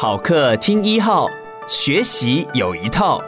[0.00, 1.28] 好课听一号，
[1.68, 3.20] 学习有一套，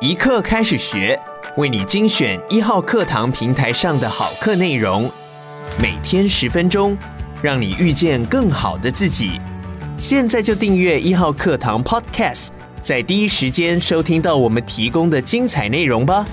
[0.00, 1.18] 一课开始学，
[1.56, 5.10] 为你精选一号课堂平台上的好课内容，
[5.76, 6.96] 每天十分钟，
[7.42, 9.40] 让你遇见更好的自己。
[9.98, 12.50] 现在就订阅一号课堂 Podcast，
[12.80, 16.24] 在第一时间收听到我们提供的精彩内容吧。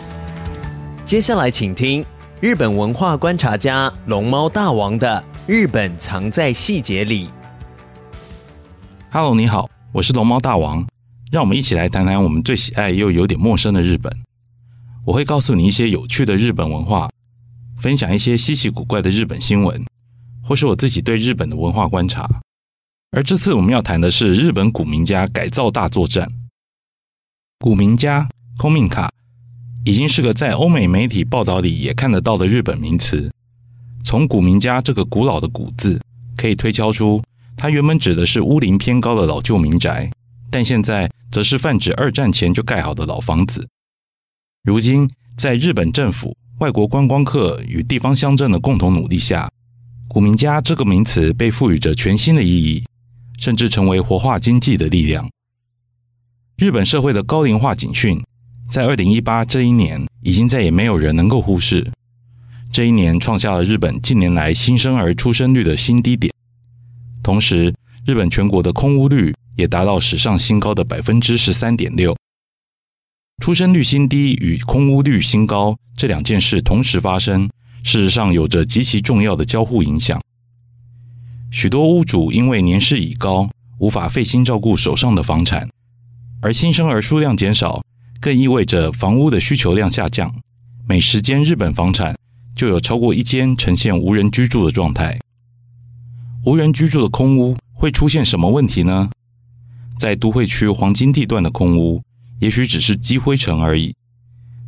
[1.03, 2.05] 接下来请听
[2.39, 7.25] 日本文化观察家龙猫大王的《日本藏在细节里》。
[9.13, 10.87] Hello，你好，我是龙猫大王，
[11.33, 14.09] 让我们一起来谈谈我们最喜爱又有点陌生的日本。
[15.05, 17.09] 我会告诉你一些有趣的日本文化，
[17.77, 19.85] 分享一些稀奇古怪的日本新闻，
[20.41, 22.25] 或是我自己对日本的文化观察。
[23.11, 26.25] 而这次我们要谈的是日本古民家改造大作战。
[27.59, 29.09] 古民家 komika
[29.83, 33.29] 已经是个在欧美媒体报道里也看得到的日本名词。
[34.05, 36.01] 从古民家这个古老的“古”字，
[36.37, 37.21] 可以推敲出。
[37.57, 40.11] 它原本指的是屋龄偏高的老旧民宅，
[40.49, 43.67] 但现在则是泛指二战前就盖好的老房子。
[44.63, 49.49] 如今，在日本政府、外国观光客与地方乡镇的共同努力下，
[50.07, 52.83] 古民家这个名词被赋予着全新的意义，
[53.39, 55.29] 甚至成为活化经济的力量。
[56.57, 58.23] 日本社会的高龄化警讯，
[58.69, 61.91] 在二零一八这一年，已经再也没有人能够忽视。
[62.71, 66.33] 这一年创下了日本近年来新生儿出生率的新低点。
[67.23, 67.73] 同时，
[68.05, 72.15] 日本全国的空屋率也达到史上新高的百分之十三点六。
[73.41, 77.49] 出生率新低与空屋率新高这两件事同时发生，
[77.83, 80.21] 事实上有着极其重要的交互影响。
[81.51, 85.69] 许多屋主因为年事已高，无法费心照顾手上的房产，
[86.41, 87.83] 而新生儿数量减少，
[88.19, 90.33] 更意味着房屋的需求量下降。
[90.87, 92.15] 每十间日本房产
[92.55, 95.19] 就有超过一间呈现无人居住的状态。
[96.43, 99.11] 无人居住的空屋会出现什么问题呢？
[99.99, 102.01] 在都会区黄金地段的空屋，
[102.39, 103.95] 也许只是积灰尘而已。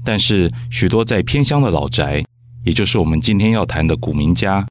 [0.03, 2.23] 但是，许多在偏乡的老宅，
[2.63, 4.67] 也就是我们今天要谈的古民家，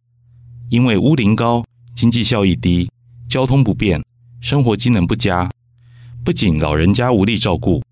[0.69, 2.89] 因为屋龄高、经济效益低、
[3.29, 4.01] 交通不便、
[4.41, 5.51] 生活机能不佳，
[6.23, 7.83] 不仅老人家无力照顾，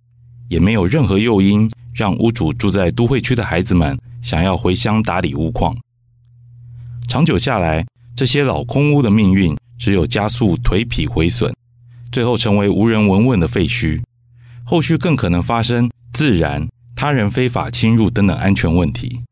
[0.48, 5.77] 也没有任何诱因让屋主住在都会区的孩子们想要回乡打理屋况。
[7.09, 7.84] 长久下来，
[8.20, 11.50] 这些老空屋的命运只有加速颓圮毁损，
[12.12, 14.03] 最后成为无人闻问的废墟。
[14.62, 19.22] 后续更可能发生自燃、他人非法侵入等等安全问题。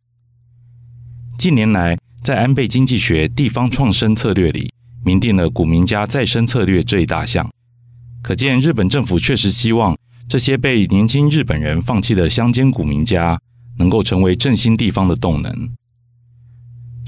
[1.37, 4.73] 近年来，在安倍经济学地方创生策略里，
[5.05, 7.47] 明定了古民家再生策略这一大项。
[8.23, 9.95] 可见，日本政府确实希望
[10.27, 13.39] 这些被年轻日本人放弃的乡间古民家，
[13.77, 15.69] 能够成为振兴地方的动能。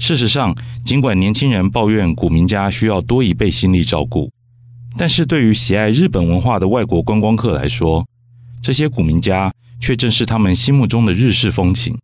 [0.01, 4.31] 事实上，尽管年轻人抱怨古民家需要多一倍心力照顾，
[4.97, 8.03] 但是对于喜爱日本文化的外国观光客来说，
[8.63, 11.95] 这些古民家却正是他们心目中的日式风情。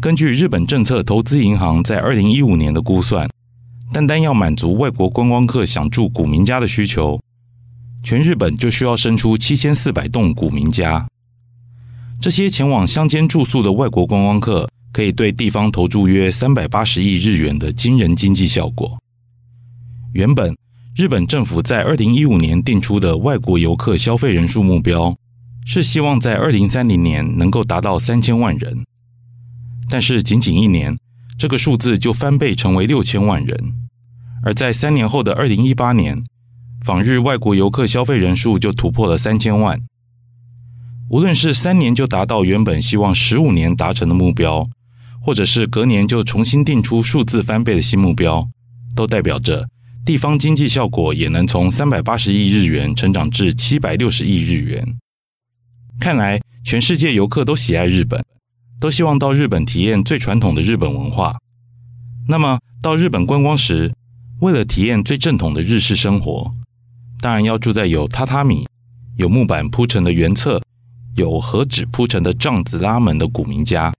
[0.00, 3.30] 根据日本政策投资银行在二零一五年的估算，
[3.92, 7.20] 单单要满足外国观光客想住古民家的需求，
[8.02, 11.06] 全日本就需要生出七千四百栋古民家。
[12.20, 18.98] 这些前往乡间住宿的外国观光客，可以对地方投注约三百八十亿日元的惊人经济效果。
[20.12, 20.54] 原本
[20.94, 25.16] 日本政府在二零一五年定出的外国游客消费人数目标，
[25.64, 28.84] 是希望在二零三零年能够达到三千万人。
[29.88, 30.98] 但是仅仅一年，
[31.38, 33.74] 这个数字就翻倍成为六千万人。
[34.44, 36.22] 而在三年后的二零一八年，
[36.84, 39.80] 访日外国游客消费人数就突破了三千万。
[41.08, 44.66] 无论是三年就达到原本希望十五年达成的目标，
[45.22, 48.46] 或者是隔年就重新定出数字翻倍的新目标，
[48.94, 49.68] 都代表着
[50.04, 54.98] 地方经济效果也能从三百八十亿日元成长至七百六十亿日元。
[56.00, 58.24] 看来，全世界游客都喜爱日本，
[58.80, 61.38] 都希望到日本体验最传统的日本文化。
[62.26, 63.92] 那么，到日本观光时，
[64.40, 66.50] 为了体验最正统的日式生活，
[67.20, 68.66] 当然要住在有榻榻米、
[69.16, 70.60] 有木板铺成的原厕、
[71.14, 73.92] 有和纸铺成的帐子拉门的古民家。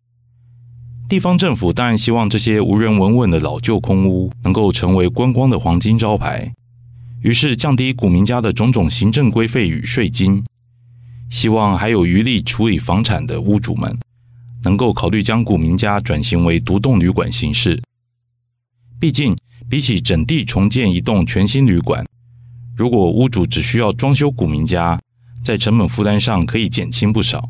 [1.10, 6.52] 地方政府当然希望这些无人闻问的老旧空屋能够成为观光的黄金招牌，
[7.22, 10.44] 于是降低古民家的种种行政规费与税金，
[11.30, 13.96] 希望还有余力处理房产的屋主们
[14.64, 17.84] 能够考虑将古民家转型为独栋旅馆形式。
[19.00, 19.36] 毕竟，
[19.70, 22.06] 比起整地重建一栋全新旅馆，
[22.76, 25.00] 如果屋主只需要装修古民家，
[25.44, 27.50] 在成本负担上可以减轻不少。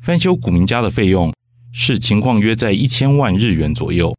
[0.00, 1.33] 翻修古民家的费用，
[1.76, 4.16] 视情况约在一千万日元左右，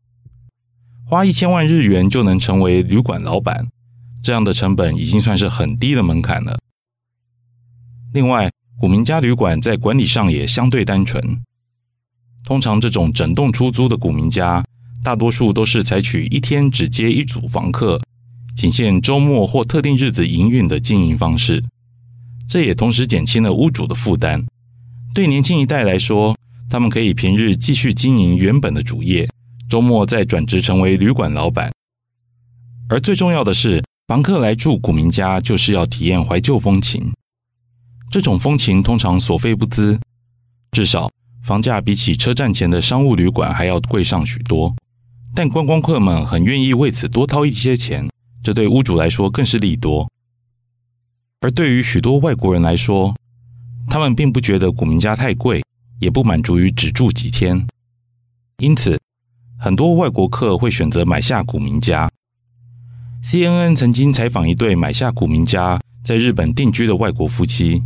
[1.05, 3.69] 花一千万日元就能成为旅馆老板，
[4.21, 6.59] 这样的成本已经算是很低的门槛了。
[8.11, 11.41] 另外，古民家旅馆在管理上也相对单纯。
[12.43, 14.61] 通常这种整栋出租的古民家，
[15.01, 18.01] 大多数都是采取一天只接一组房客，
[18.53, 21.63] 仅限周末或特定日子营运的经营方式。
[22.49, 24.45] 这也同时减轻了屋主的负担。
[25.13, 26.35] 对年轻一代来说，
[26.69, 29.29] 他们可以平日继续经营原本的主业，
[29.69, 31.71] 周末再转职成为旅馆老板。
[32.89, 37.13] 而最重要的是，房客来住古民家就是要体验怀旧风情。
[38.11, 39.99] 这种风情通常所费不貲，
[40.71, 41.09] 至少
[41.43, 44.75] 房价比起车站前的商务旅馆还要贵上许多。
[45.33, 48.07] 但观光客们很愿意为此多掏一些钱，
[48.41, 50.09] 这对屋主来说更是利多。
[51.41, 53.13] 而对于许多外国人来说，
[53.89, 55.63] 他们并不觉得古民家太贵，
[55.99, 57.65] 也不满足于只住几天。
[58.57, 58.99] 因此，
[59.59, 62.09] 很多外国客会选择买下古民家。
[63.23, 67.81] CNN 曾经采访一对买下古民家在日本定居的外国夫妻。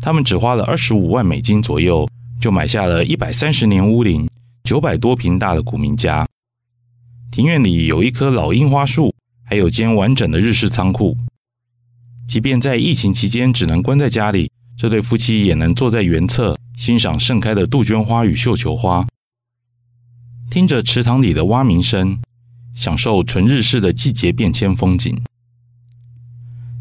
[0.00, 2.08] 他们只花了二十五万美金左右，
[2.40, 4.28] 就买下了一百三十年屋龄、
[4.64, 6.26] 九百多坪大的古民家。
[7.30, 11.16] 庭院里有一棵老樱花树，还有间完整的日式仓库。
[12.26, 19.04] 即便在疫情期间只能关在家里，这对夫妻也能坐在园侧欣赏盛开的杜鹃花与绣球花，
[20.48, 22.20] 听着池塘里的蛙鸣声，
[22.76, 25.20] 享受纯日式的季节变迁风景。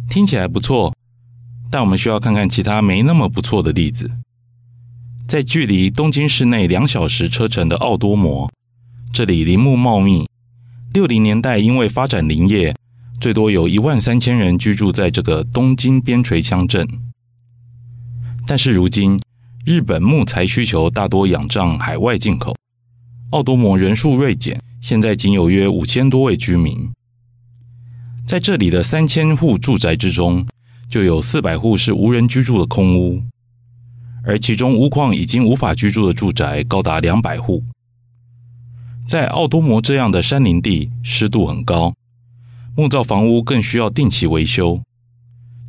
[0.07, 0.93] 听起来不错。
[1.69, 4.09] 但我们需要看看其他没那么不错的例子。
[5.27, 8.49] 在距离东京市内两小时车程的奥多摩，
[9.11, 10.29] 这里林木茂密。
[10.93, 12.73] 六零年代因为发展林业，
[13.19, 16.87] 最多有一万三千人居住在这个东京边陲乡镇。
[18.49, 19.19] 但是如今，
[19.65, 22.55] 日本木材需求大多仰仗海外进口，
[23.31, 26.89] 奥多摩人数锐减，现在仅有约五千多位居民。
[28.25, 30.47] 在这里的三千户住宅之中，
[30.89, 33.21] 就有四百户是无人居住的空屋，
[34.23, 37.61] 而其中屋况已经无法居住的住宅高达两百户。
[39.05, 41.93] 在奥多摩这样的山林地，湿度很高，
[42.77, 44.81] 木造房屋更需要定期维修。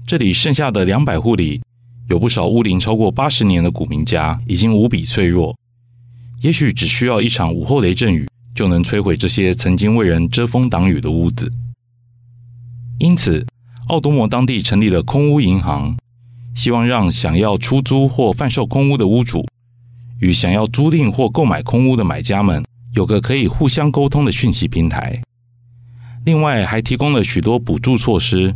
[0.07, 1.61] 这里剩下的两百户里，
[2.09, 5.55] 有不少屋龄超过八十年的古民家，已经无比脆弱，
[6.41, 11.53] 也许只需要一场午后雷阵雨，就能摧毁这些曾经为人遮风挡雨的屋子。
[12.99, 13.47] 因此，
[13.89, 15.99] 奥多摩当地成立了空屋银行，
[16.55, 19.47] 希望让想要出租或贩售空屋的屋主
[20.21, 22.65] 与想要租赁或购买空屋的买家们
[22.95, 25.23] 有个可以互相沟通的讯息平台。
[26.25, 28.55] 另外，还提供了许多补助措施，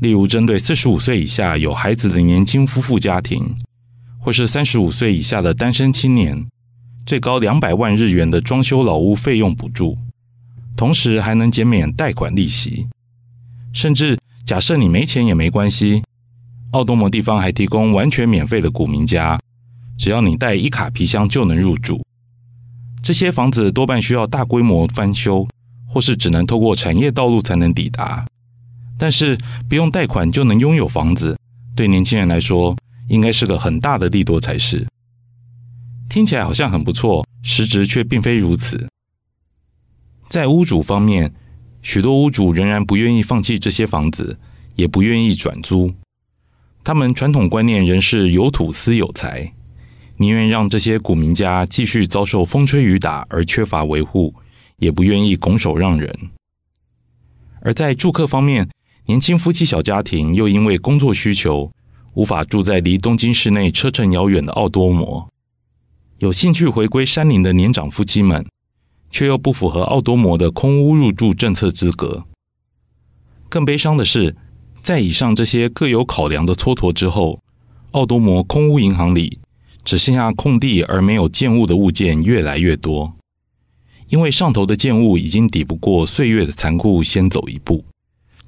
[0.00, 3.54] 例如针对四十五岁以下有孩子的年轻夫妇家庭，
[4.18, 6.46] 或是三十五岁以下的单身青年，
[7.06, 9.96] 最高两百万日元的装修老屋费用补助，
[10.76, 12.88] 同时还能减免贷款利息，
[13.72, 14.18] 甚至。
[14.42, 16.02] 假设你没钱也没关系，
[16.72, 19.38] 奥多摩地方还提供完全免费的古民家，
[19.96, 22.04] 只要你带一卡皮箱就能入住。
[23.00, 25.46] 这些房子多半需要大规模翻修，
[25.86, 28.26] 或是只能透过产业道路才能抵达。
[29.00, 31.34] 但是不用贷款就能拥有房子，
[31.74, 32.76] 对年轻人来说
[33.08, 34.86] 应该是个很大的利多才是。
[36.10, 38.90] 听起来好像很不错，实质却并非如此。
[40.28, 41.32] 在屋主方面，
[41.80, 44.38] 许多屋主仍然不愿意放弃这些房子，
[44.74, 45.90] 也不愿意转租。
[46.84, 49.54] 他们传统观念仍是有土斯有财，
[50.18, 54.34] 宁愿让这些古民家继续遭受风吹雨打而缺乏维护，
[54.76, 56.14] 也不愿意拱手让人。
[57.62, 58.68] 而在住客方面，
[59.06, 61.70] 年轻夫妻小家庭又因为工作需求，
[62.14, 65.28] 无法住在离东京市内车程遥远的奥多摩，
[66.18, 68.44] 有兴趣回归山林的年长夫妻们。
[69.12, 72.26] 却又不符合奥多摩的空屋入住政策资格。
[73.48, 74.36] 更悲伤的是，
[74.80, 77.42] 在以上这些各有考量的蹉跎之后，
[77.90, 79.40] 奥多摩空屋银行里
[79.84, 83.16] 只剩下空地而没有建物的物件越来越多，
[84.10, 87.84] 因为上头的建物已经抵不过岁月的残酷，先走一步，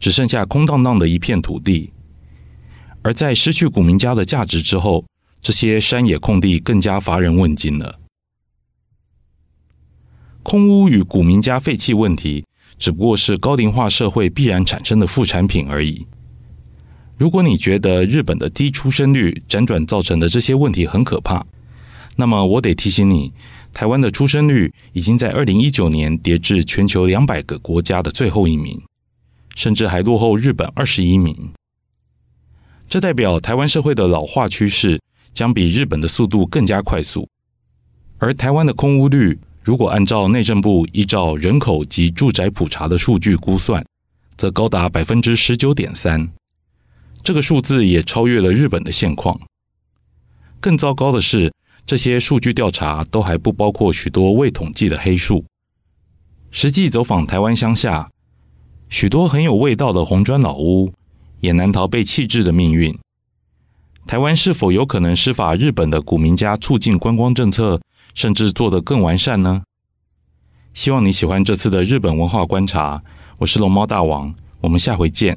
[0.03, 1.93] 只剩下空荡荡的一片土地。
[3.03, 5.05] 而在失去古民家的价值之后，
[5.41, 8.01] 这些山野空地更加乏人问津了。
[10.43, 12.45] 空屋与古民家废弃问题，
[12.79, 16.05] 只不过是高龄化社会必然产生的副产品而已。
[17.17, 21.47] 如果你觉得日本的低出生率辗转造成的这些问题很可怕，
[22.17, 23.33] 那么我得提醒你，
[23.73, 28.83] 台湾的出生率已经在二零一九年跌至全球两百个国家的最后一名，
[29.55, 31.53] 甚至还落后日本二十一名。
[32.89, 35.01] 这代表台湾社会的老化趋势
[35.33, 37.29] 将比日本的速度更加快速，
[38.19, 39.39] 而台湾的空屋率。
[39.65, 43.87] 如果按照内政部依照人口及住宅普查的数据估算，
[44.37, 46.33] 则高达百分之十九点三，
[47.23, 49.41] 这个数字也超越了日本的现况。
[50.59, 51.55] 更糟糕的是，
[51.87, 55.45] 这些数据调查都还不包括许多未统计的黑数。
[56.51, 58.11] 实际走访台湾乡下，
[58.93, 60.93] 许多很有味道的红砖老屋，
[61.41, 62.95] 也难逃被弃置的命运。
[64.07, 67.81] 台湾是否有可能施法日本的古民家促进观光政策，
[68.13, 69.63] 甚至做得更完善呢？
[70.75, 73.03] 希望你喜欢这次的日本文化观察。
[73.39, 75.35] 我是龙猫大王，我们下回见。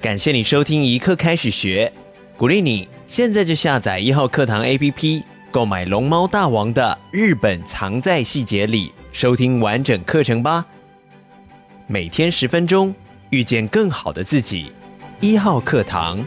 [0.00, 1.92] 感谢你收听一刻开始学，
[2.38, 10.64] 鼓励你现在就下载一号课堂 APP，购买龙猫大王的《日本藏在细节里》，收听完整课程吧。
[11.86, 12.94] 每天十分钟，
[13.30, 14.72] 遇见更好的自己。
[15.20, 16.24] 一号课堂。